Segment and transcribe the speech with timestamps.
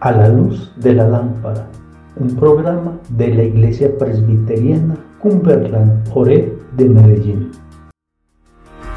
[0.00, 1.66] A la luz de la lámpara,
[2.16, 7.50] un programa de la Iglesia Presbiteriana Cumberland Ore de Medellín.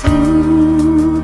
[0.02, 0.10] Tu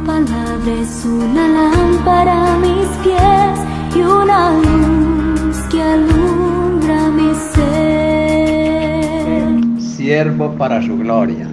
[0.05, 3.59] palabra es una lámpara a mis pies
[3.95, 8.33] y una luz que alumbra mi ser.
[9.79, 11.52] Siervo para su gloria.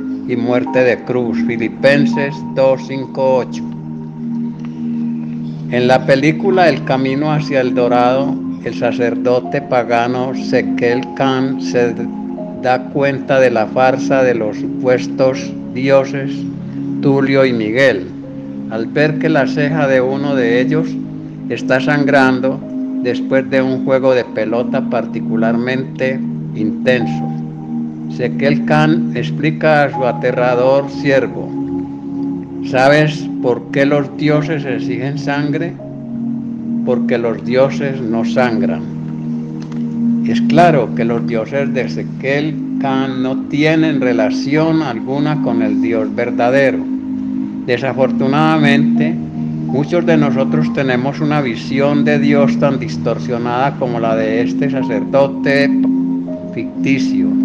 [0.27, 1.37] y muerte de cruz.
[1.47, 3.71] Filipenses 258
[5.71, 11.95] en la película El Camino hacia el Dorado, el sacerdote pagano Sekel Khan se
[12.61, 16.29] da cuenta de la farsa de los supuestos dioses
[17.01, 18.05] Tulio y Miguel,
[18.69, 20.89] al ver que la ceja de uno de ellos
[21.47, 22.59] está sangrando
[23.01, 26.19] después de un juego de pelota particularmente
[26.53, 27.40] intenso.
[28.15, 31.49] Sekel Khan explica a su aterrador siervo,
[32.69, 35.73] ¿sabes ¿Por qué los dioses exigen sangre?
[36.85, 38.83] Porque los dioses no sangran.
[40.27, 46.13] Es claro que los dioses de Ezequiel Khan no tienen relación alguna con el Dios
[46.15, 46.77] verdadero.
[47.65, 54.69] Desafortunadamente, muchos de nosotros tenemos una visión de Dios tan distorsionada como la de este
[54.69, 55.67] sacerdote
[56.53, 57.40] ficticio.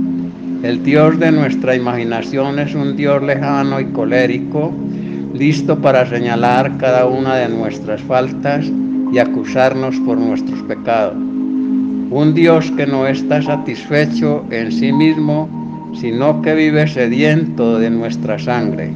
[0.67, 4.75] El Dios de nuestra imaginación es un Dios lejano y colérico
[5.33, 8.67] listo para señalar cada una de nuestras faltas
[9.13, 11.15] y acusarnos por nuestros pecados.
[11.15, 18.37] Un Dios que no está satisfecho en sí mismo, sino que vive sediento de nuestra
[18.37, 18.91] sangre.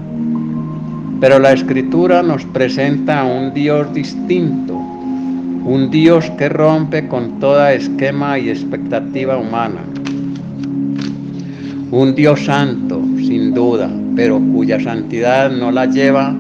[1.20, 7.75] Pero la escritura nos presenta a un Dios distinto, un Dios que rompe con toda
[7.75, 9.82] esquema y expectativa humana.
[11.92, 16.32] Un Dios santo, sin duda, pero cuya santidad no la lleva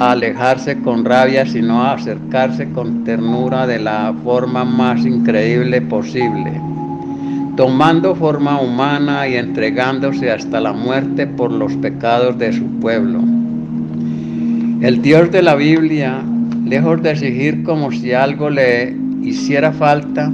[0.00, 6.60] a alejarse con rabia, sino a acercarse con ternura de la forma más increíble posible,
[7.56, 13.20] tomando forma humana y entregándose hasta la muerte por los pecados de su pueblo.
[14.80, 16.20] El Dios de la Biblia,
[16.64, 20.32] lejos de exigir como si algo le hiciera falta,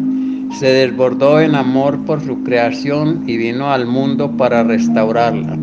[0.59, 5.57] se desbordó en amor por su creación y vino al mundo para restaurarla.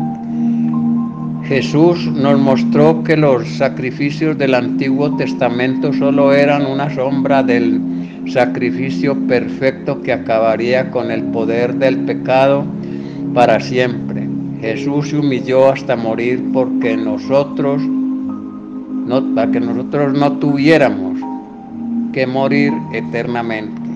[1.44, 7.80] Jesús nos mostró que los sacrificios del Antiguo Testamento solo eran una sombra del
[8.26, 12.64] sacrificio perfecto que acabaría con el poder del pecado
[13.32, 14.28] para siempre.
[14.60, 21.18] Jesús se humilló hasta morir porque nosotros no, para que nosotros no tuviéramos
[22.12, 23.87] que morir eternamente.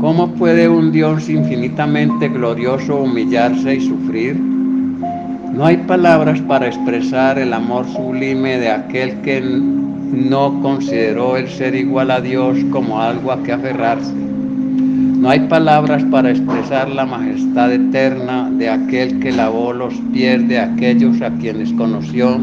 [0.00, 4.34] ¿Cómo puede un Dios infinitamente glorioso humillarse y sufrir?
[4.34, 11.74] No hay palabras para expresar el amor sublime de aquel que no consideró el ser
[11.74, 14.14] igual a Dios como algo a que aferrarse.
[14.14, 20.60] No hay palabras para expresar la majestad eterna de aquel que lavó los pies de
[20.60, 22.40] aquellos a quienes conoció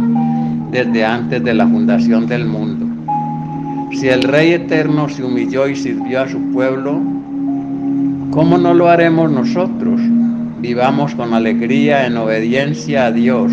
[0.69, 2.85] desde antes de la fundación del mundo.
[3.93, 7.16] Si el Rey eterno se humilló y sirvió a su pueblo,
[8.37, 9.99] ¿cómo no lo haremos nosotros?
[10.59, 13.51] vivamos con alegría en obediencia a Dios,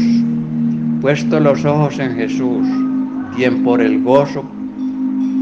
[1.00, 2.68] puesto los ojos en Jesús,
[3.34, 4.44] quien por el gozo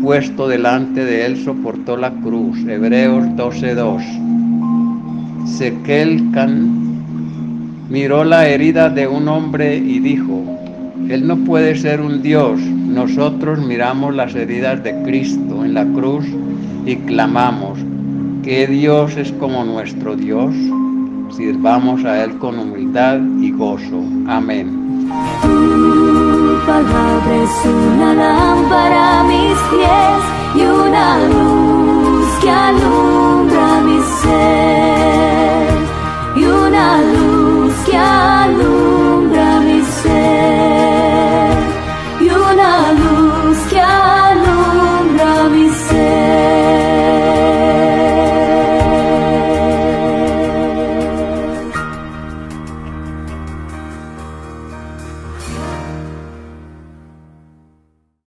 [0.00, 2.56] puesto delante de él soportó la cruz.
[2.68, 4.00] Hebreos 12:2.
[5.44, 6.22] Sequel
[7.90, 10.40] miró la herida de un hombre y dijo,
[11.08, 12.60] Él no puede ser un Dios.
[12.60, 16.26] Nosotros miramos las heridas de Cristo en la cruz
[16.86, 17.80] y clamamos,
[18.42, 20.54] ¿qué Dios es como nuestro Dios?
[21.36, 24.02] sirvamos a Él con humildad y gozo.
[24.28, 25.08] Amén.
[28.14, 30.41] Lámpara a mis pies